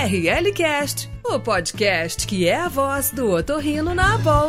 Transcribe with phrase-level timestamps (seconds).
[0.00, 4.48] ORL Cast, o podcast que é a voz do otorrino na Abol.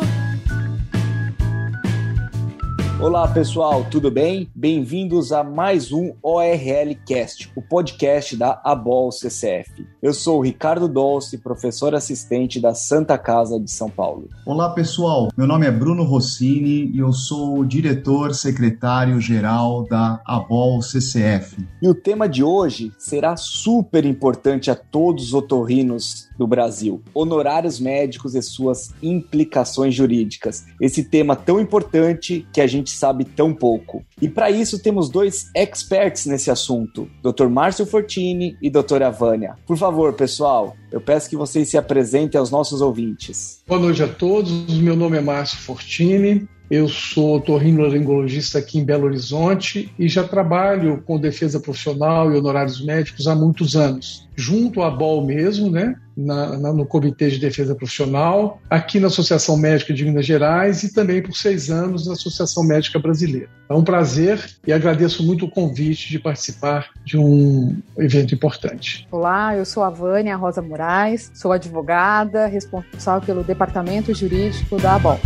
[3.02, 4.48] Olá pessoal, tudo bem?
[4.54, 9.84] Bem-vindos a mais um ORL Cast, o podcast da ABOL CCF.
[10.00, 14.28] Eu sou o Ricardo Dolce, professor assistente da Santa Casa de São Paulo.
[14.46, 20.80] Olá pessoal, meu nome é Bruno Rossini e eu sou o diretor secretário-geral da ABOL
[20.80, 21.56] CCF.
[21.82, 27.80] E o tema de hoje será super importante a todos os otorrinos do Brasil: honorários
[27.80, 30.64] médicos e suas implicações jurídicas.
[30.80, 34.04] Esse tema tão importante que a gente sabe tão pouco.
[34.20, 37.48] E para isso temos dois experts nesse assunto, Dr.
[37.48, 39.10] Márcio Fortini e Dra.
[39.10, 39.56] Vânia.
[39.66, 43.62] Por favor, pessoal, eu peço que vocês se apresentem aos nossos ouvintes.
[43.66, 44.52] Boa noite a todos.
[44.78, 46.48] Meu nome é Márcio Fortini.
[46.72, 52.82] Eu sou otorrinolaringologista aqui em Belo Horizonte e já trabalho com defesa profissional e honorários
[52.82, 55.94] médicos há muitos anos, junto à BOL mesmo, né?
[56.16, 60.94] Na, na, no Comitê de Defesa Profissional, aqui na Associação Médica de Minas Gerais e
[60.94, 63.50] também por seis anos na Associação Médica Brasileira.
[63.68, 69.06] É um prazer e agradeço muito o convite de participar de um evento importante.
[69.10, 75.20] Olá, eu sou a Vânia Rosa Moraes, sou advogada, responsável pelo Departamento Jurídico da ABOL.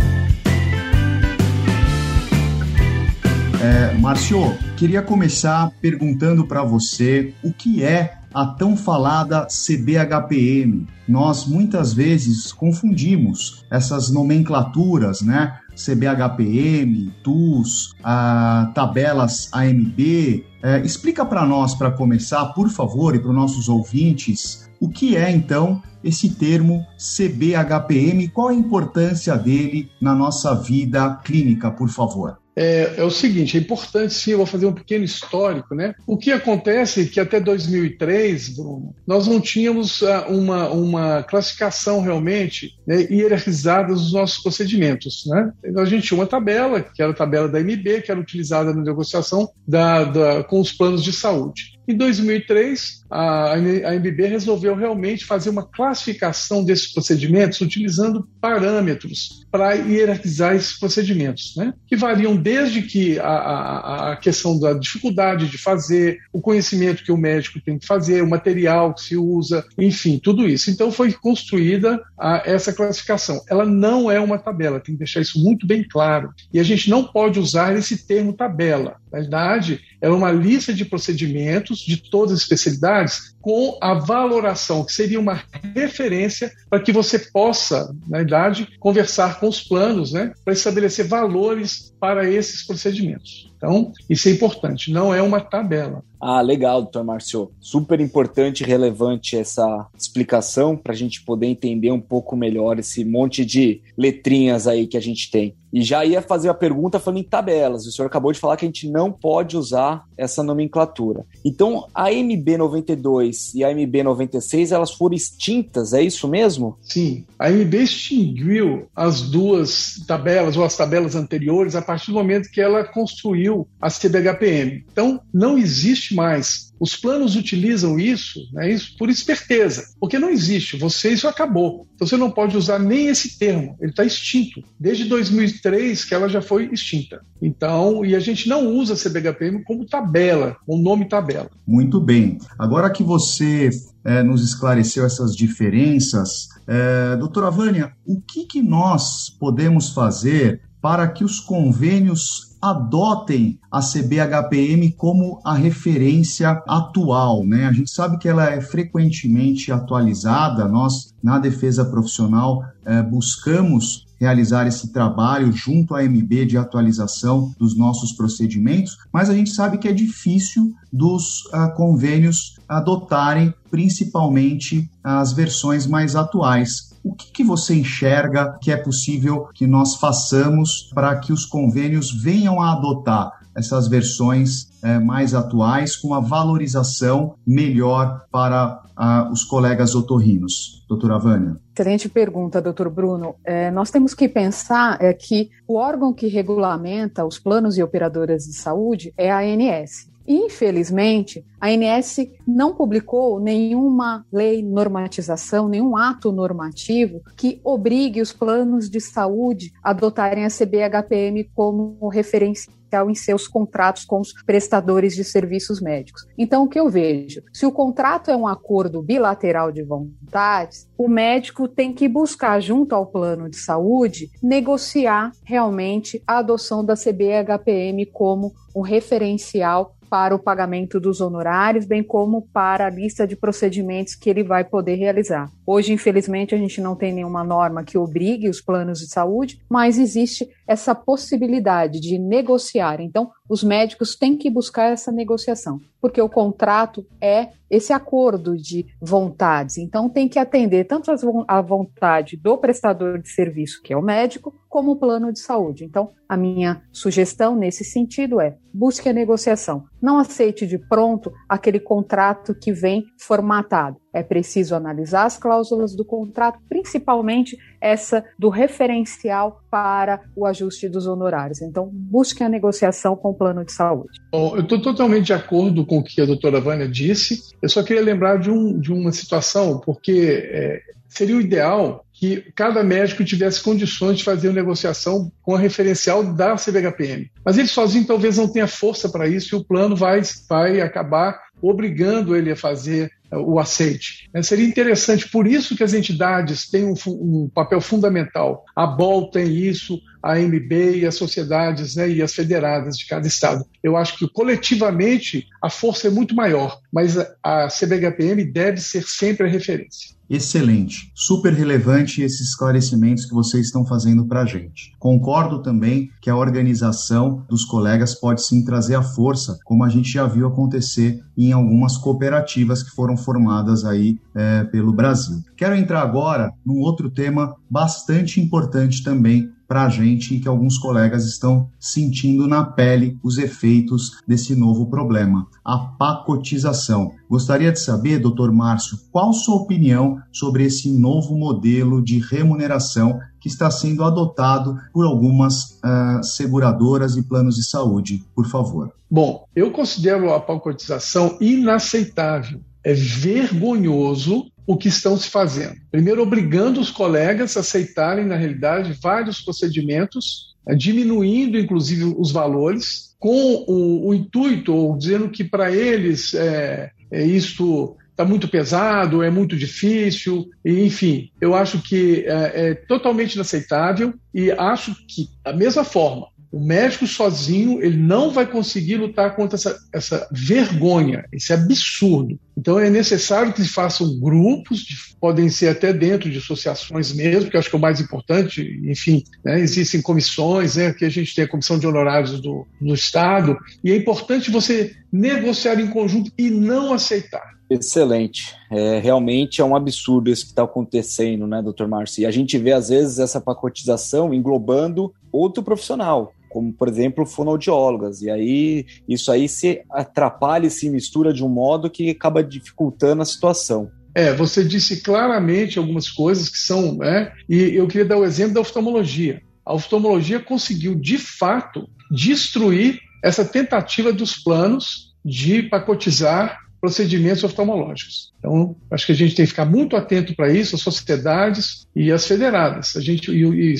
[3.67, 10.87] É, Márcio, queria começar perguntando para você o que é a tão falada CBHPM.
[11.05, 15.59] Nós muitas vezes confundimos essas nomenclaturas, né?
[15.75, 20.45] CBHPM, TUS, a, tabelas AMB.
[20.63, 25.17] É, explica para nós, para começar, por favor, e para os nossos ouvintes, o que
[25.17, 32.37] é então esse termo CBHPM, qual a importância dele na nossa vida clínica, por favor?
[32.57, 35.93] É, é, o seguinte, é importante sim, eu vou fazer um pequeno histórico, né?
[36.07, 42.01] O que acontece é que até 2003, Bruno, nós não tínhamos uh, uma, uma classificação
[42.01, 45.53] realmente né, hierarquizada dos nossos procedimentos, né?
[45.77, 48.81] A gente tinha uma tabela, que era a tabela da MB, que era utilizada na
[48.81, 51.76] negociação da, da, com os planos de saúde.
[51.87, 60.55] Em 2003, a AMB resolveu realmente fazer uma classificação desses procedimentos utilizando parâmetros para hierarquizar
[60.55, 61.73] esses procedimentos, né?
[61.87, 67.11] que variam desde que a, a, a, questão da dificuldade de fazer, o conhecimento que
[67.11, 70.69] o médico tem que fazer, o material que se usa, enfim, tudo isso.
[70.69, 73.41] Então foi construída a, essa classificação.
[73.49, 76.31] Ela não é uma tabela, tem que deixar isso muito bem claro.
[76.53, 78.97] E a gente não pode usar esse termo tabela.
[79.11, 84.91] Na verdade, é uma lista de procedimentos de todas as especialidades com a valoração, que
[84.91, 85.41] seria uma
[85.73, 91.95] referência para que você possa, na verdade, conversar com os planos, né, para estabelecer valores
[91.97, 93.49] para esses procedimentos.
[93.55, 96.03] Então, isso é importante, não é uma tabela.
[96.19, 97.51] Ah, legal, doutor Márcio.
[97.59, 103.05] Super importante e relevante essa explicação para a gente poder entender um pouco melhor esse
[103.05, 105.55] monte de letrinhas aí que a gente tem.
[105.71, 107.85] E já ia fazer a pergunta falando em tabelas.
[107.85, 111.25] O senhor acabou de falar que a gente não pode usar essa nomenclatura.
[111.45, 116.77] Então, a MB92 e a MB96, elas foram extintas, é isso mesmo?
[116.81, 117.25] Sim.
[117.37, 122.61] A MB extinguiu as duas tabelas ou as tabelas anteriores a partir do momento que
[122.61, 124.85] ela construiu a CBHPM.
[124.91, 130.77] Então, não existe mais os planos utilizam isso, né, isso por esperteza, porque não existe,
[130.77, 131.87] você isso acabou.
[131.95, 134.61] Então você não pode usar nem esse termo, ele está extinto.
[134.79, 137.21] Desde 2003 que ela já foi extinta.
[137.41, 141.49] Então, e a gente não usa CBHPM como tabela, o nome tabela.
[141.65, 142.37] Muito bem.
[142.57, 143.69] Agora que você
[144.03, 151.07] é, nos esclareceu essas diferenças, é, doutora Vânia, o que, que nós podemos fazer para
[151.07, 157.65] que os convênios adotem a CBHPM como a referência atual, né?
[157.65, 160.67] A gente sabe que ela é frequentemente atualizada.
[160.67, 167.77] Nós, na defesa profissional, eh, buscamos realizar esse trabalho junto à MB de atualização dos
[167.77, 175.33] nossos procedimentos, mas a gente sabe que é difícil dos uh, convênios adotarem principalmente as
[175.33, 176.95] versões mais atuais.
[177.07, 182.11] O que, que você enxerga que é possível que nós façamos para que os convênios
[182.11, 189.43] venham a adotar essas versões é, mais atuais com uma valorização melhor para uh, os
[189.45, 190.85] colegas otorrinos?
[190.87, 191.57] Doutora Vânia.
[191.73, 193.35] Excelente pergunta, doutor Bruno.
[193.43, 198.43] É, nós temos que pensar é, que o órgão que regulamenta os planos e operadoras
[198.43, 200.07] de saúde é a ANS.
[200.27, 208.89] Infelizmente, a ANS não publicou nenhuma lei normatização, nenhum ato normativo que obrigue os planos
[208.89, 212.71] de saúde a adotarem a CBHPM como referência
[213.09, 216.25] em seus contratos com os prestadores de serviços médicos.
[216.37, 217.41] Então, o que eu vejo?
[217.51, 222.95] Se o contrato é um acordo bilateral de vontades, o médico tem que buscar, junto
[222.95, 230.39] ao plano de saúde, negociar realmente a adoção da CBHPM como um referencial para o
[230.39, 235.51] pagamento dos honorários, bem como para a lista de procedimentos que ele vai poder realizar.
[235.65, 239.97] Hoje, infelizmente, a gente não tem nenhuma norma que obrigue os planos de saúde, mas
[239.97, 242.99] existe essa possibilidade de negociar.
[242.99, 248.85] Então, os médicos têm que buscar essa negociação, porque o contrato é esse acordo de
[249.01, 249.77] vontades.
[249.77, 251.11] Então, tem que atender tanto
[251.47, 255.85] a vontade do prestador de serviço, que é o médico, como o plano de saúde.
[255.85, 259.85] Então, a minha sugestão nesse sentido é busque a negociação.
[260.01, 263.97] Não aceite de pronto aquele contrato que vem formatado.
[264.17, 271.05] É preciso analisar as cláusulas do contrato, principalmente essa do referencial para o ajuste dos
[271.05, 271.61] honorários.
[271.61, 274.19] Então, busque a negociação com o plano de saúde.
[274.31, 277.43] Bom, eu estou totalmente de acordo com o que a doutora Vânia disse.
[277.61, 282.43] Eu só queria lembrar de, um, de uma situação, porque é, seria o ideal que
[282.55, 287.29] cada médico tivesse condições de fazer uma negociação com a referencial da CBHPM.
[287.45, 291.39] Mas ele sozinho talvez não tenha força para isso e o plano vai, vai acabar
[291.61, 294.29] obrigando ele a fazer o aceite.
[294.33, 298.63] É, seria interessante, por isso que as entidades têm um, um, papel fundamental.
[298.75, 303.27] A BOL tem isso, a MB e as sociedades né, e as federadas de cada
[303.27, 303.65] estado.
[303.83, 309.03] Eu acho que coletivamente a força é muito maior, mas a, a CBHPM deve ser
[309.03, 310.16] sempre a referência.
[310.29, 314.93] Excelente, super relevante esses esclarecimentos que vocês estão fazendo para a gente.
[314.99, 320.11] Concordo também que a organização dos colegas pode sim trazer a força, como a gente
[320.11, 325.41] já viu acontecer em algumas cooperativas que foram formadas aí é, pelo Brasil.
[325.55, 330.77] Quero entrar agora num outro tema bastante importante também para a gente e que alguns
[330.77, 337.11] colegas estão sentindo na pele os efeitos desse novo problema, a pacotização.
[337.29, 343.47] Gostaria de saber, doutor Márcio, qual sua opinião sobre esse novo modelo de remuneração que
[343.47, 348.91] está sendo adotado por algumas uh, seguradoras e planos de saúde, por favor.
[349.09, 352.59] Bom, eu considero a pacotização inaceitável.
[352.87, 355.75] É vergonhoso o que estão se fazendo.
[355.91, 363.13] Primeiro, obrigando os colegas a aceitarem, na realidade, vários procedimentos, eh, diminuindo, inclusive, os valores,
[363.19, 369.21] com o, o intuito, ou dizendo que para eles é, é isto está muito pesado,
[369.21, 375.51] é muito difícil, enfim, eu acho que é, é totalmente inaceitável e acho que, da
[375.51, 381.51] mesma forma, o médico sozinho ele não vai conseguir lutar contra essa, essa vergonha, esse
[381.51, 382.39] absurdo.
[382.57, 387.57] Então é necessário que se façam grupos, podem ser até dentro de associações mesmo, que
[387.57, 388.81] acho que é o mais importante.
[388.83, 392.93] Enfim, né, existem comissões, né, que a gente tem a comissão de honorários do, do
[392.93, 397.55] Estado, e é importante você negociar em conjunto e não aceitar.
[397.69, 398.55] Excelente.
[398.71, 402.21] É, realmente é um absurdo isso que está acontecendo, né, doutor Márcio?
[402.21, 408.21] E a gente vê, às vezes, essa pacotização englobando outro profissional como por exemplo fonoaudiólogas,
[408.21, 413.21] e aí isso aí se atrapalha e se mistura de um modo que acaba dificultando
[413.21, 413.89] a situação.
[414.15, 417.31] É, você disse claramente algumas coisas que são, né?
[417.47, 419.41] E eu queria dar o exemplo da oftalmologia.
[419.63, 428.31] A oftalmologia conseguiu, de fato, destruir essa tentativa dos planos de pacotizar procedimentos oftalmológicos.
[428.39, 432.11] Então, acho que a gente tem que ficar muito atento para isso, as sociedades e
[432.11, 432.95] as federadas.
[432.95, 433.75] A gente e, e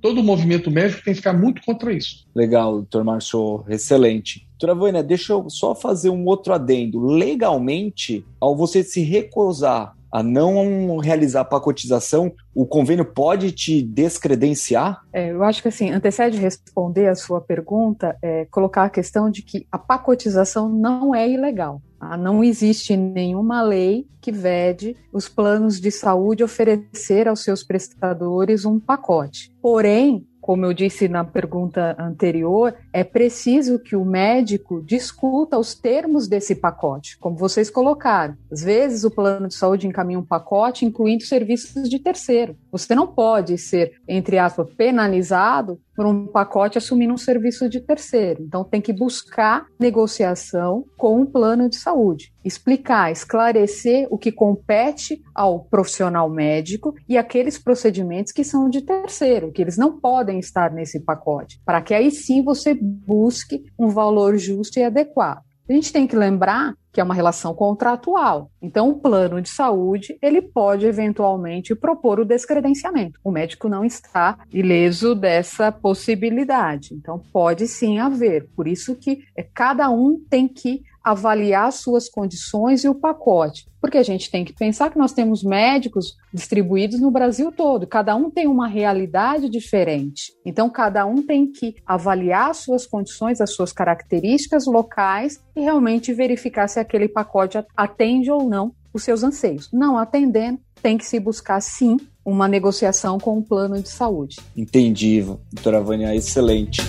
[0.00, 2.26] todo o movimento médico tem que ficar muito contra isso.
[2.34, 4.46] Legal, doutor Márcio, excelente.
[4.58, 7.00] Doutora Vânia, deixa eu só fazer um outro adendo.
[7.00, 15.02] Legalmente, ao você se recusar a não realizar a pacotização, o convênio pode te descredenciar?
[15.12, 19.42] É, eu acho que assim, antecede responder a sua pergunta, é, colocar a questão de
[19.42, 21.80] que a pacotização não é ilegal.
[22.00, 22.16] Tá?
[22.16, 28.80] Não existe nenhuma lei que vede os planos de saúde oferecer aos seus prestadores um
[28.80, 29.52] pacote.
[29.60, 36.26] Porém, como eu disse na pergunta anterior, é preciso que o médico discuta os termos
[36.26, 38.36] desse pacote, como vocês colocaram.
[38.50, 42.56] Às vezes o plano de saúde encaminha um pacote incluindo serviços de terceiro.
[42.72, 48.42] Você não pode ser, entre aspas, penalizado por um pacote assumindo um serviço de terceiro.
[48.42, 55.22] Então tem que buscar negociação com o plano de saúde, explicar, esclarecer o que compete
[55.34, 60.72] ao profissional médico e aqueles procedimentos que são de terceiro, que eles não podem estar
[60.72, 65.49] nesse pacote, para que aí sim você busque um valor justo e adequado.
[65.70, 68.50] A gente tem que lembrar que é uma relação contratual.
[68.60, 73.20] Então, o plano de saúde, ele pode eventualmente propor o descredenciamento.
[73.22, 76.92] O médico não está ileso dessa possibilidade.
[76.92, 78.48] Então, pode sim haver.
[78.56, 83.66] Por isso que é, cada um tem que avaliar suas condições e o pacote.
[83.80, 88.14] Porque a gente tem que pensar que nós temos médicos distribuídos no Brasil todo, cada
[88.14, 90.32] um tem uma realidade diferente.
[90.44, 96.68] Então, cada um tem que avaliar suas condições, as suas características locais e realmente verificar
[96.68, 99.70] se aquele pacote atende ou não os seus anseios.
[99.72, 104.36] Não atendendo, tem que se buscar sim uma negociação com o plano de saúde.
[104.56, 106.82] Entendi, doutora Vânia, excelente.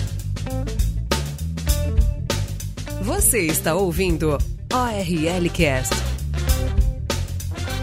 [3.14, 4.38] Você está ouvindo
[4.72, 5.94] ORL Cast.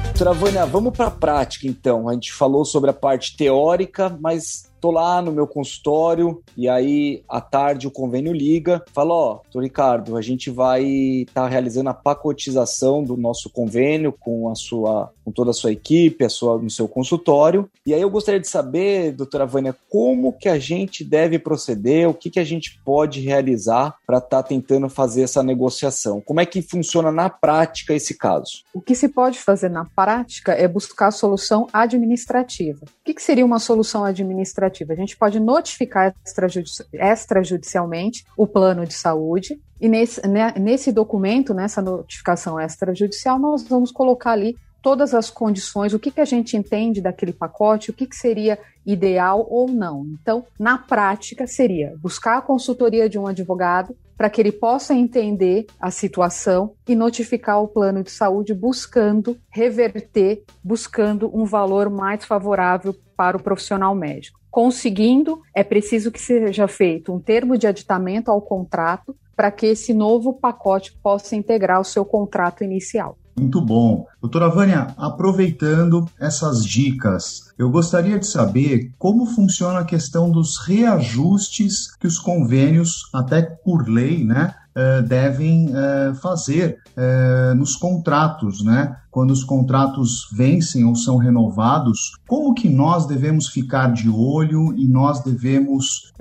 [0.05, 2.09] Doutora Vânia, vamos para a prática então.
[2.09, 7.21] A gente falou sobre a parte teórica, mas Tô lá no meu consultório e aí
[7.27, 11.47] à tarde o convênio liga, fala: Ó, oh, tô Ricardo, a gente vai estar tá
[11.47, 16.29] realizando a pacotização do nosso convênio com a sua, com toda a sua equipe, a
[16.29, 17.69] sua, no seu consultório.
[17.85, 22.13] E aí eu gostaria de saber, doutora Vânia, como que a gente deve proceder, o
[22.13, 26.21] que, que a gente pode realizar para estar tá tentando fazer essa negociação?
[26.21, 28.63] Como é que funciona na prática esse caso?
[28.73, 32.85] O que se pode fazer na prática é buscar a solução administrativa.
[32.85, 34.68] O que, que seria uma solução administrativa?
[34.93, 41.53] A gente pode notificar extrajudici extrajudicialmente o plano de saúde, e nesse, né, nesse documento,
[41.53, 46.55] nessa notificação extrajudicial, nós vamos colocar ali todas as condições, o que, que a gente
[46.55, 50.05] entende daquele pacote, o que, que seria ideal ou não.
[50.21, 55.67] Então, na prática, seria buscar a consultoria de um advogado para que ele possa entender
[55.79, 62.93] a situação e notificar o plano de saúde buscando reverter, buscando um valor mais favorável
[63.15, 64.38] para o profissional médico.
[64.51, 69.93] Conseguindo, é preciso que seja feito um termo de aditamento ao contrato para que esse
[69.93, 73.17] novo pacote possa integrar o seu contrato inicial.
[73.39, 74.05] Muito bom.
[74.21, 81.95] Doutora Vânia, aproveitando essas dicas, eu gostaria de saber como funciona a questão dos reajustes
[81.95, 88.95] que os convênios, até por lei, né, eh, devem eh, fazer eh, nos contratos, né?
[89.09, 94.87] Quando os contratos vencem ou são renovados, como que nós devemos ficar de olho e
[94.87, 96.13] nós devemos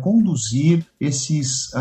[0.00, 1.72] conduzir esses,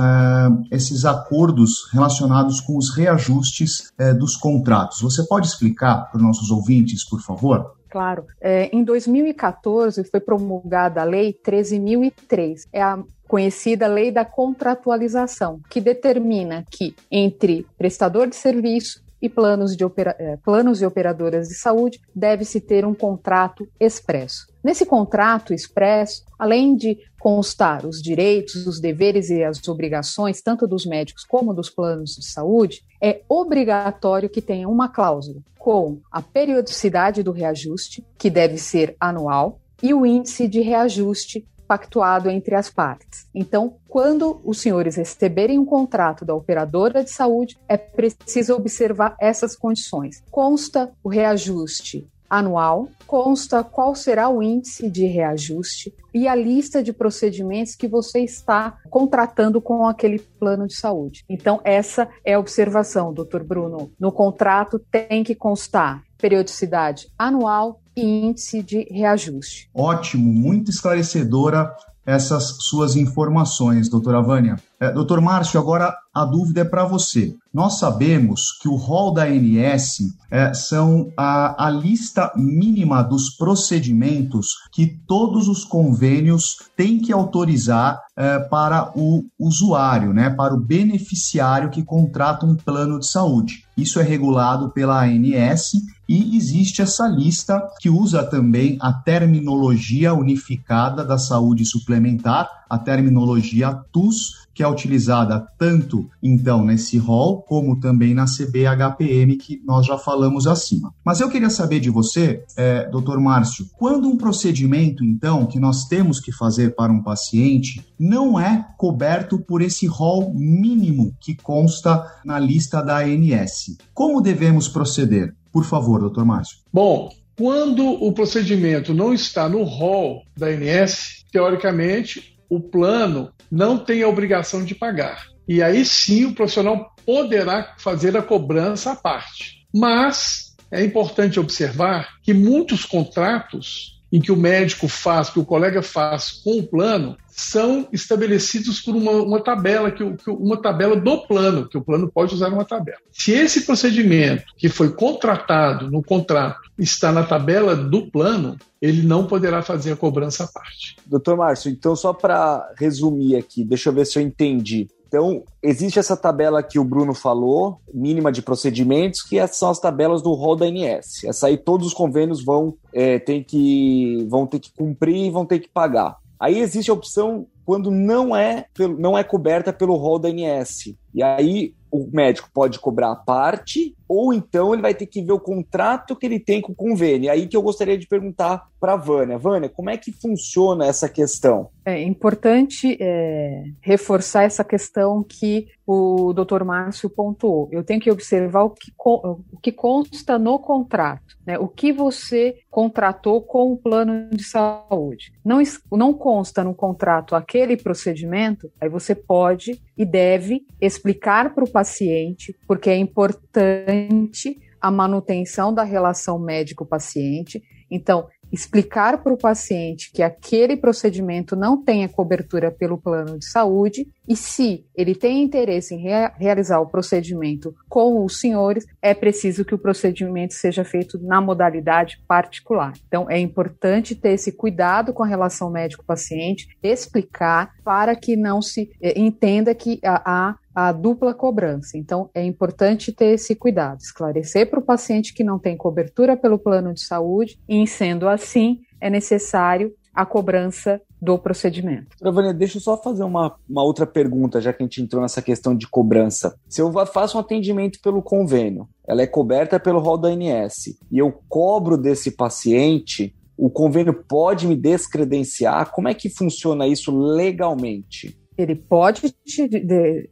[0.71, 4.99] esses acordos relacionados com os reajustes dos contratos?
[5.01, 7.75] Você pode explicar para os nossos ouvintes, por favor?
[7.91, 8.25] Claro.
[8.39, 12.61] É, em 2014 foi promulgada a Lei 13.003.
[12.71, 19.75] É a conhecida Lei da Contratualização, que determina que entre prestador de serviço e planos
[19.77, 24.47] de, opera, é, planos e operadoras de saúde deve-se ter um contrato expresso.
[24.63, 30.87] Nesse contrato expresso, além de constar os direitos, os deveres e as obrigações, tanto dos
[30.87, 37.21] médicos como dos planos de saúde, é obrigatório que tenha uma cláusula com a periodicidade
[37.21, 43.27] do reajuste, que deve ser anual, e o índice de reajuste pactuado entre as partes.
[43.35, 49.55] Então, quando os senhores receberem um contrato da operadora de saúde, é preciso observar essas
[49.55, 50.23] condições.
[50.31, 56.93] Consta o reajuste anual, consta qual será o índice de reajuste e a lista de
[56.93, 61.25] procedimentos que você está contratando com aquele plano de saúde.
[61.29, 63.91] Então, essa é a observação, doutor Bruno.
[63.99, 69.69] No contrato tem que constar periodicidade anual e índice de reajuste.
[69.73, 74.55] Ótimo, muito esclarecedora essas suas informações, doutora Vânia.
[74.81, 77.35] É, doutor Márcio, agora a dúvida é para você.
[77.53, 79.99] Nós sabemos que o rol da ANS
[80.31, 88.01] é, são a, a lista mínima dos procedimentos que todos os convênios têm que autorizar
[88.17, 93.63] é, para o usuário, né, para o beneficiário que contrata um plano de saúde.
[93.77, 95.73] Isso é regulado pela ANS
[96.09, 103.73] e existe essa lista que usa também a terminologia unificada da saúde suplementar, a terminologia
[103.91, 109.97] TUS, que é utilizada tanto então nesse rol como também na CBHPM que nós já
[109.97, 110.93] falamos acima.
[111.03, 115.83] Mas eu queria saber de você, é, doutor Márcio, quando um procedimento então que nós
[115.83, 122.05] temos que fazer para um paciente não é coberto por esse rol mínimo que consta
[122.23, 125.35] na lista da ANS, como devemos proceder?
[125.51, 126.59] Por favor, doutor Márcio.
[126.71, 134.03] Bom, quando o procedimento não está no rol da ANS, teoricamente o plano não tem
[134.03, 135.25] a obrigação de pagar.
[135.47, 139.65] E aí sim o profissional poderá fazer a cobrança à parte.
[139.73, 145.81] Mas é importante observar que muitos contratos em que o médico faz, que o colega
[145.81, 151.25] faz com o plano, são estabelecidos por uma, uma tabela, que, que, uma tabela do
[151.25, 152.99] plano, que o plano pode usar uma tabela.
[153.11, 159.25] Se esse procedimento que foi contratado no contrato está na tabela do plano, ele não
[159.25, 160.95] poderá fazer a cobrança à parte.
[161.05, 164.87] Doutor Márcio, então só para resumir aqui, deixa eu ver se eu entendi.
[165.07, 170.21] Então, existe essa tabela que o Bruno falou, mínima de procedimentos, que são as tabelas
[170.21, 171.25] do rol da ANS.
[171.25, 175.45] Essa aí todos os convênios vão, é, ter, que, vão ter que cumprir e vão
[175.45, 176.15] ter que pagar.
[176.41, 178.65] Aí existe a opção quando não é,
[178.97, 180.95] não é coberta pelo rol da ANS.
[181.13, 185.33] E aí o médico pode cobrar a parte, ou então ele vai ter que ver
[185.33, 187.29] o contrato que ele tem com o convênio.
[187.29, 189.37] Aí que eu gostaria de perguntar para a Vânia.
[189.37, 191.69] Vânia, como é que funciona essa questão?
[191.85, 197.67] É importante é, reforçar essa questão que o doutor Márcio pontuou.
[197.71, 201.57] Eu tenho que observar o que, o que consta no contrato, né?
[201.57, 205.33] o que você contratou com o plano de saúde.
[205.43, 211.69] Não, não consta no contrato aquele procedimento, aí você pode e deve explicar para o
[211.69, 217.61] paciente, porque é importante a manutenção da relação médico-paciente.
[217.89, 223.45] Então, explicar para o paciente que aquele procedimento não tem a cobertura pelo plano de
[223.45, 229.13] saúde e se ele tem interesse em rea realizar o procedimento com os senhores, é
[229.13, 232.93] preciso que o procedimento seja feito na modalidade particular.
[233.07, 238.91] Então, é importante ter esse cuidado com a relação médico-paciente, explicar para que não se
[239.01, 241.97] eh, entenda que há a dupla cobrança.
[241.97, 246.57] Então, é importante ter esse cuidado, esclarecer para o paciente que não tem cobertura pelo
[246.57, 252.15] plano de saúde, e, sendo assim, é necessário a cobrança do procedimento.
[252.19, 255.41] Vânia, deixa eu só fazer uma, uma outra pergunta, já que a gente entrou nessa
[255.41, 256.55] questão de cobrança.
[256.67, 261.19] Se eu faço um atendimento pelo convênio, ela é coberta pelo rol da ANS, e
[261.19, 265.91] eu cobro desse paciente, o convênio pode me descredenciar?
[265.91, 268.40] Como é que funciona isso legalmente?
[268.61, 269.67] Ele pode te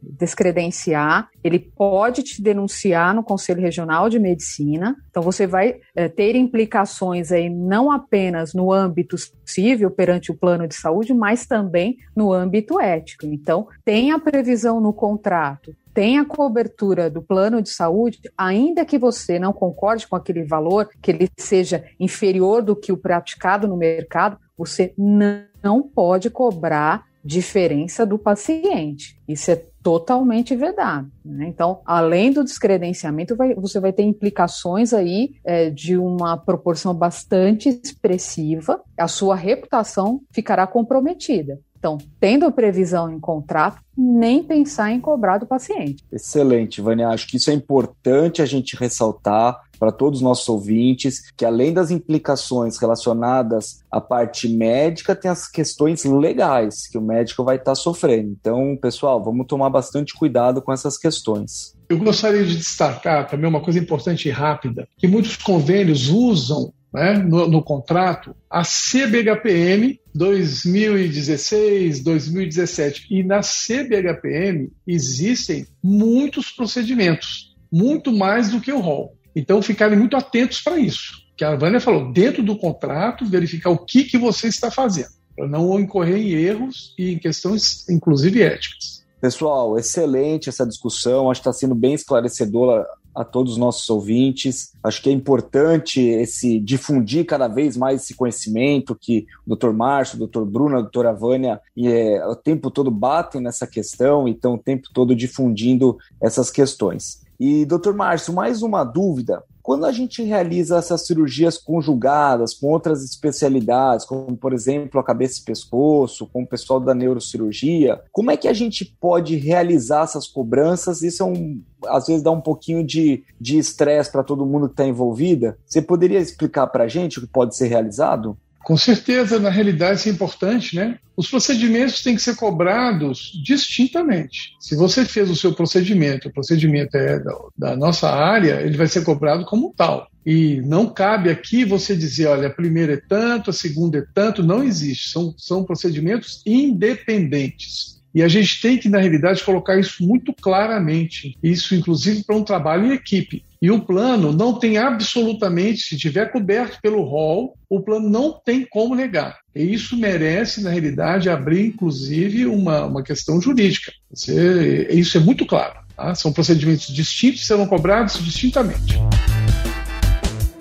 [0.02, 4.96] descredenciar, ele pode te denunciar no Conselho Regional de Medicina.
[5.10, 10.66] Então, você vai é, ter implicações aí não apenas no âmbito civil perante o plano
[10.66, 13.26] de saúde, mas também no âmbito ético.
[13.26, 18.98] Então, tem a previsão no contrato tem a cobertura do plano de saúde, ainda que
[18.98, 23.76] você não concorde com aquele valor, que ele seja inferior do que o praticado no
[23.76, 29.18] mercado, você não pode cobrar diferença do paciente.
[29.28, 31.10] Isso é totalmente vedado.
[31.24, 31.46] Né?
[31.48, 37.68] Então, além do descredenciamento, vai, você vai ter implicações aí é, de uma proporção bastante
[37.68, 38.80] expressiva.
[38.98, 41.58] A sua reputação ficará comprometida.
[41.78, 46.04] Então, tendo previsão em contrato, nem pensar em cobrar do paciente.
[46.12, 47.08] Excelente, Vânia.
[47.08, 51.72] Acho que isso é importante a gente ressaltar para todos os nossos ouvintes, que além
[51.72, 57.70] das implicações relacionadas à parte médica, tem as questões legais que o médico vai estar
[57.70, 58.36] tá sofrendo.
[58.38, 61.74] Então, pessoal, vamos tomar bastante cuidado com essas questões.
[61.88, 67.14] Eu gostaria de destacar também uma coisa importante e rápida, que muitos convênios usam né,
[67.14, 73.06] no, no, contrato a CBHPM 2016, 2017.
[73.10, 79.16] E na CBHPM existem muitos procedimentos, muito mais do que o rol.
[79.34, 81.20] Então, ficarem muito atentos para isso.
[81.36, 85.48] Que a Vânia falou, dentro do contrato, verificar o que, que você está fazendo, para
[85.48, 89.00] não incorrer em erros e em questões, inclusive, éticas.
[89.20, 94.72] Pessoal, excelente essa discussão, acho que está sendo bem esclarecedora a todos os nossos ouvintes.
[94.82, 99.72] Acho que é importante esse difundir cada vez mais esse conhecimento que o Dr.
[99.72, 100.44] Márcio, o Dr.
[100.44, 104.88] Bruno, a doutora Vânia é, o tempo todo batem nessa questão e estão o tempo
[104.92, 107.20] todo difundindo essas questões.
[107.40, 109.42] E, doutor Márcio, mais uma dúvida.
[109.62, 115.40] Quando a gente realiza essas cirurgias conjugadas com outras especialidades, como, por exemplo, a cabeça
[115.40, 120.26] e pescoço, com o pessoal da neurocirurgia, como é que a gente pode realizar essas
[120.26, 121.00] cobranças?
[121.00, 124.84] Isso é um, às vezes dá um pouquinho de estresse para todo mundo que está
[124.84, 125.56] envolvida.
[125.64, 128.36] Você poderia explicar para a gente o que pode ser realizado?
[128.62, 130.98] Com certeza, na realidade, isso é importante, né?
[131.16, 134.54] Os procedimentos têm que ser cobrados distintamente.
[134.60, 138.86] Se você fez o seu procedimento, o procedimento é da, da nossa área, ele vai
[138.86, 140.08] ser cobrado como tal.
[140.24, 144.42] E não cabe aqui você dizer, olha, a primeira é tanto, a segunda é tanto,
[144.42, 145.10] não existe.
[145.10, 147.99] São, são procedimentos independentes.
[148.14, 151.36] E a gente tem que, na realidade, colocar isso muito claramente.
[151.42, 153.44] Isso, inclusive, para um trabalho em equipe.
[153.62, 158.66] E o plano não tem absolutamente, se tiver coberto pelo rol, o plano não tem
[158.68, 159.38] como negar.
[159.54, 163.92] E isso merece, na realidade, abrir, inclusive, uma, uma questão jurídica.
[164.10, 165.78] Você, isso é muito claro.
[165.94, 166.14] Tá?
[166.14, 168.98] São procedimentos distintos, serão cobrados distintamente.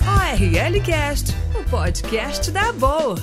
[0.06, 1.34] ORL Cast
[1.70, 3.16] podcast da Boa.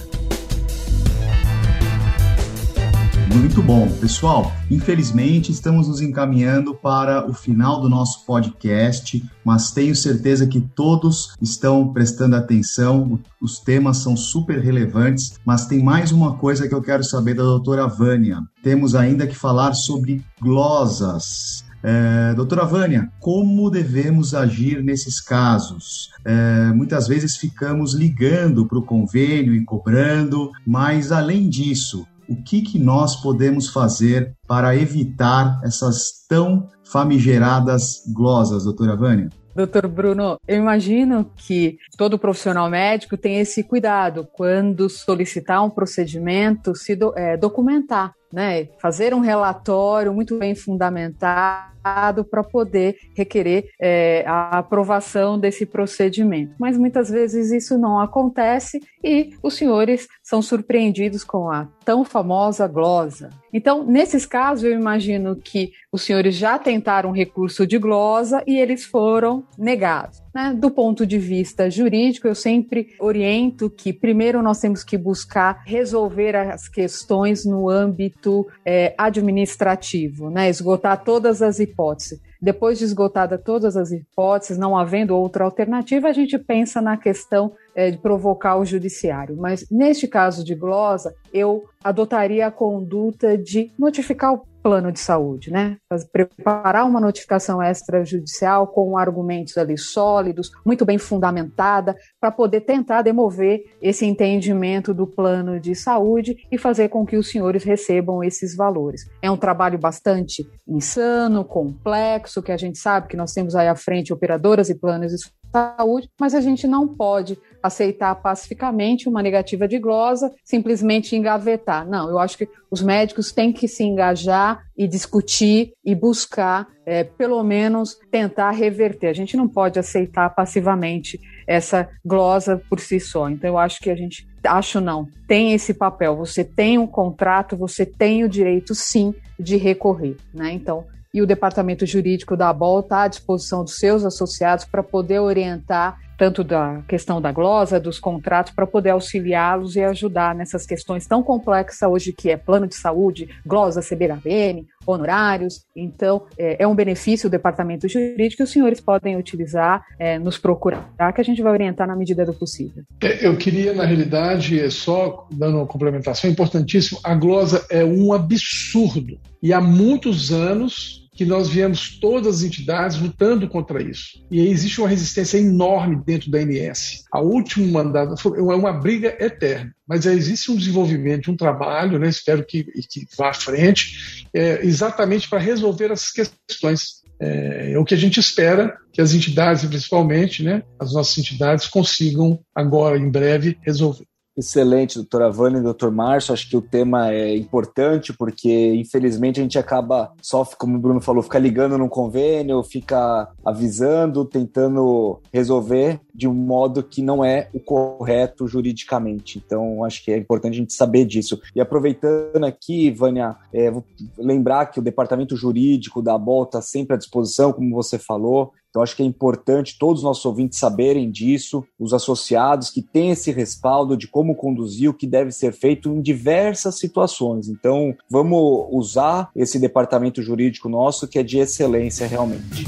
[3.35, 4.53] Muito bom, pessoal.
[4.71, 11.35] Infelizmente, estamos nos encaminhando para o final do nosso podcast, mas tenho certeza que todos
[11.43, 13.19] estão prestando atenção.
[13.41, 17.43] Os temas são super relevantes, mas tem mais uma coisa que eu quero saber da
[17.43, 18.43] doutora Vânia.
[18.62, 21.65] Temos ainda que falar sobre glosas.
[21.83, 26.11] É, doutora Vânia, como devemos agir nesses casos?
[26.25, 32.62] É, muitas vezes ficamos ligando para o convênio e cobrando, mas além disso, o que,
[32.62, 39.31] que nós podemos fazer para evitar essas tão famigeradas glosas, doutora Vânia?
[39.55, 46.77] Doutor Bruno, eu imagino que todo profissional médico tem esse cuidado quando solicitar um procedimento,
[46.77, 48.69] se do, é, documentar, né?
[48.81, 56.55] Fazer um relatório muito bem fundamentado para poder requerer é, a aprovação desse procedimento.
[56.59, 62.67] Mas muitas vezes isso não acontece e os senhores são surpreendidos com a tão famosa
[62.67, 63.31] glosa.
[63.53, 68.85] Então, nesses casos, eu imagino que os senhores já tentaram recurso de glosa e eles
[68.85, 70.21] foram negados.
[70.37, 70.53] Né?
[70.53, 76.37] Do ponto de vista jurídico, eu sempre oriento que primeiro nós temos que buscar resolver
[76.37, 80.51] as questões no âmbito é, administrativo, né?
[80.51, 82.20] esgotar todas as hipóteses.
[82.38, 87.53] Depois de esgotada todas as hipóteses, não havendo outra alternativa, a gente pensa na questão
[87.75, 89.38] é, de provocar o judiciário.
[89.38, 95.52] Mas neste caso de glosa, eu adotaria a conduta de notificar o plano de saúde,
[95.52, 95.76] né?
[96.11, 103.61] Preparar uma notificação extrajudicial com argumentos ali sólidos, muito bem fundamentada, para poder tentar demover
[103.81, 109.09] esse entendimento do plano de saúde e fazer com que os senhores recebam esses valores.
[109.22, 113.76] É um trabalho bastante insano, complexo, que a gente sabe que nós temos aí à
[113.76, 115.18] frente operadoras e planos de
[115.52, 121.87] saúde, mas a gente não pode aceitar pacificamente uma negativa de glosa, simplesmente engavetar.
[121.88, 127.04] Não, eu acho que os médicos têm que se engajar e discutir e buscar, é,
[127.04, 129.09] pelo menos, tentar reverter.
[129.09, 133.28] A gente não pode aceitar passivamente essa glosa por si só.
[133.28, 136.16] Então, eu acho que a gente, acho não, tem esse papel.
[136.16, 140.16] Você tem um contrato, você tem o direito, sim, de recorrer.
[140.35, 140.52] Né?
[140.52, 140.85] Então,
[141.16, 145.96] e o departamento jurídico da ABOL está à disposição dos seus associados para poder orientar
[146.16, 151.22] tanto da questão da glosa, dos contratos, para poder auxiliá-los e ajudar nessas questões tão
[151.22, 155.64] complexas hoje que é plano de saúde, glosa, CBHBN, honorários.
[155.74, 160.38] Então, é, é um benefício o departamento jurídico que os senhores podem utilizar, é, nos
[160.38, 162.83] procurar, que a gente vai orientar na medida do possível.
[163.02, 168.12] É, eu queria, na realidade, é só dando uma complementação, importantíssimo, a glosa é um
[168.12, 169.18] absurdo.
[169.42, 174.22] E há muitos anos que nós viemos todas as entidades lutando contra isso.
[174.31, 177.05] E existe uma resistência enorme dentro da ANS.
[177.11, 182.44] A último mandato é uma briga eterna, mas existe um desenvolvimento, um trabalho, né, espero
[182.44, 187.07] que, que vá à frente, é, exatamente para resolver essas questões.
[187.18, 191.66] É, é, o que a gente espera que as entidades, principalmente, né, as nossas entidades,
[191.66, 194.05] consigam agora, em breve, resolver.
[194.37, 196.35] Excelente, doutora Vânia e doutor Márcio.
[196.35, 201.01] Acho que o tema é importante porque, infelizmente, a gente acaba só, como o Bruno
[201.01, 207.49] falou, fica ligando num convênio, fica avisando, tentando resolver de um modo que não é
[207.55, 209.42] o correto juridicamente.
[209.44, 211.40] Então, acho que é importante a gente saber disso.
[211.55, 213.85] E aproveitando aqui, Vânia, é, vou
[214.18, 218.53] lembrar que o departamento jurídico da ABOL está sempre à disposição, como você falou.
[218.77, 223.11] Então, acho que é importante todos os nossos ouvintes saberem disso, os associados que têm
[223.11, 227.49] esse respaldo de como conduzir o que deve ser feito em diversas situações.
[227.49, 232.67] Então, vamos usar esse departamento jurídico nosso que é de excelência realmente.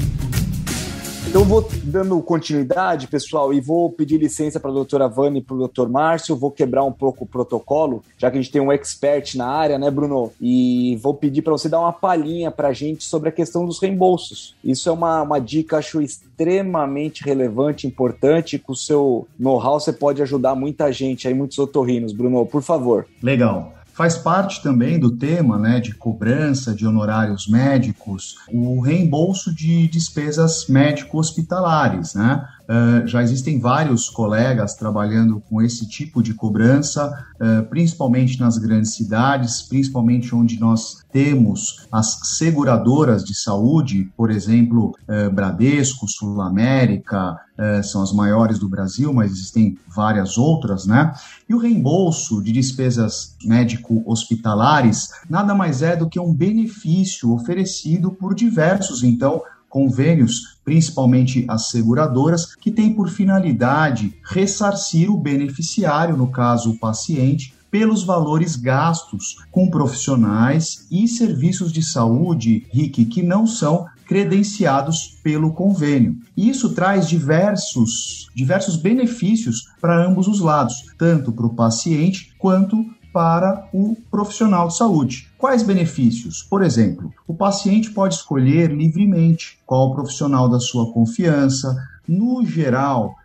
[1.29, 5.53] Então, vou dando continuidade, pessoal, e vou pedir licença para a doutora Vani e para
[5.53, 6.35] o doutor Márcio.
[6.35, 9.77] Vou quebrar um pouco o protocolo, já que a gente tem um expert na área,
[9.77, 10.31] né, Bruno?
[10.41, 13.79] E vou pedir para você dar uma palhinha para a gente sobre a questão dos
[13.79, 14.55] reembolsos.
[14.63, 18.57] Isso é uma, uma dica, acho, extremamente relevante, importante.
[18.57, 22.11] Com o seu know-how, você pode ajudar muita gente aí, muitos otorrinos.
[22.11, 23.05] Bruno, por favor.
[23.21, 23.78] Legal.
[23.99, 30.67] Faz parte também do tema né, de cobrança de honorários médicos o reembolso de despesas
[30.69, 32.13] médico-hospitalares.
[32.13, 32.47] Né?
[32.69, 38.93] Uh, já existem vários colegas trabalhando com esse tipo de cobrança, uh, principalmente nas grandes
[38.93, 47.39] cidades, principalmente onde nós temos as seguradoras de saúde, por exemplo, uh, Bradesco, Sul América,
[47.83, 51.13] são as maiores do Brasil, mas existem várias outras, né?
[51.49, 58.33] E o reembolso de despesas médico-hospitalares nada mais é do que um benefício oferecido por
[58.33, 66.71] diversos, então, convênios, principalmente as seguradoras, que têm por finalidade ressarcir o beneficiário, no caso
[66.71, 73.85] o paciente, pelos valores gastos com profissionais e serviços de saúde, RIC, que não são
[74.07, 76.17] credenciados pelo convênio.
[76.35, 83.67] Isso traz diversos, diversos benefícios para ambos os lados, tanto para o paciente quanto para
[83.73, 85.27] o profissional de saúde.
[85.37, 86.43] Quais benefícios?
[86.43, 91.75] Por exemplo, o paciente pode escolher livremente qual profissional da sua confiança.
[92.07, 93.15] No geral,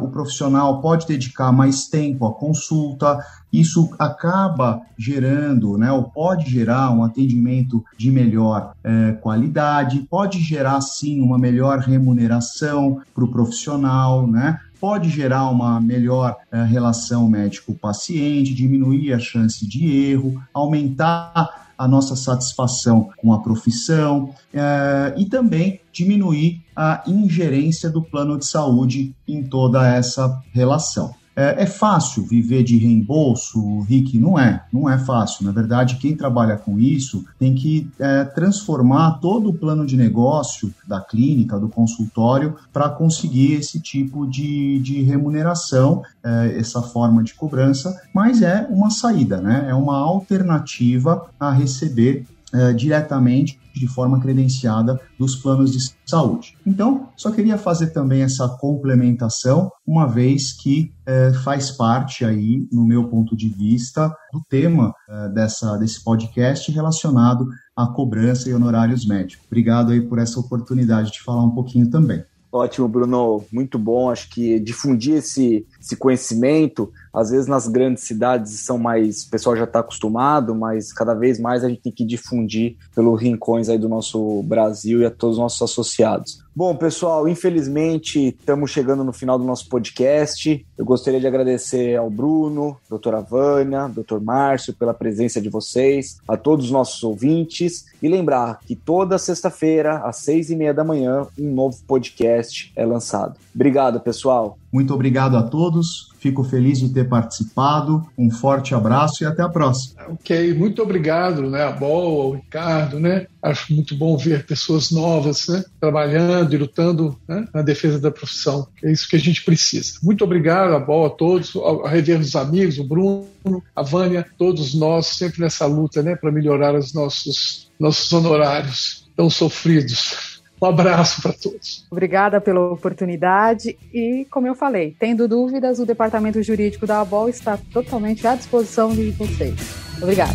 [0.00, 3.18] o profissional pode dedicar mais tempo à consulta,
[3.52, 10.80] isso acaba gerando, né, ou pode gerar um atendimento de melhor eh, qualidade, pode gerar
[10.80, 14.60] sim uma melhor remuneração para o profissional, né?
[14.84, 22.14] Pode gerar uma melhor eh, relação médico-paciente, diminuir a chance de erro, aumentar a nossa
[22.14, 29.42] satisfação com a profissão é, e também diminuir a ingerência do plano de saúde em
[29.42, 31.14] toda essa relação.
[31.36, 34.18] É, é, fácil viver de reembolso, Rick?
[34.18, 35.44] Não é, não é fácil.
[35.44, 40.72] Na verdade, quem trabalha com isso tem que é, transformar todo o plano de negócio
[40.86, 47.34] da clínica, do consultório, para conseguir esse tipo de, de remuneração, é, essa forma de
[47.34, 49.66] cobrança, mas é uma saída, né?
[49.68, 56.56] É uma alternativa a receber é, diretamente de forma credenciada dos planos de saúde.
[56.64, 62.86] Então, só queria fazer também essa complementação, uma vez que é, faz parte aí, no
[62.86, 69.06] meu ponto de vista, do tema é, dessa, desse podcast relacionado à cobrança e honorários
[69.06, 69.44] médicos.
[69.46, 72.22] Obrigado aí por essa oportunidade de falar um pouquinho também.
[72.54, 74.08] Ótimo, Bruno, muito bom.
[74.08, 79.56] Acho que difundir esse, esse conhecimento, às vezes nas grandes cidades são mais, o pessoal
[79.56, 83.76] já está acostumado, mas cada vez mais a gente tem que difundir pelos rincões aí
[83.76, 86.44] do nosso Brasil e a todos os nossos associados.
[86.54, 90.64] Bom, pessoal, infelizmente estamos chegando no final do nosso podcast.
[90.76, 96.36] Eu gostaria de agradecer ao Bruno, doutora Vânia, doutor Márcio pela presença de vocês, a
[96.36, 101.26] todos os nossos ouvintes e lembrar que toda sexta-feira, às seis e meia da manhã,
[101.38, 103.36] um novo podcast é lançado.
[103.54, 104.58] Obrigado, pessoal.
[104.72, 106.08] Muito obrigado a todos.
[106.18, 108.04] Fico feliz de ter participado.
[108.18, 110.02] Um forte abraço e até a próxima.
[110.08, 113.26] Ok, muito obrigado, né, a Bol, ao Ricardo, né?
[113.40, 118.66] Acho muito bom ver pessoas novas, né, trabalhando e lutando né, na defesa da profissão.
[118.82, 119.92] É isso que a gente precisa.
[120.02, 121.52] Muito obrigado a Bol, a todos,
[121.84, 123.26] a rever os amigos, o Bruno,
[123.74, 129.28] a Vânia, todos nós sempre nessa luta, né, para melhorar os nossos nossos honorários tão
[129.28, 130.34] sofridos.
[130.62, 131.84] Um abraço para todos.
[131.90, 137.58] Obrigada pela oportunidade e, como eu falei, tendo dúvidas, o Departamento Jurídico da ABOL está
[137.72, 139.54] totalmente à disposição de vocês.
[140.00, 140.34] Obrigada.